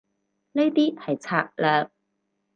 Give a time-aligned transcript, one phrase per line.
[0.53, 1.91] 呢啲係策略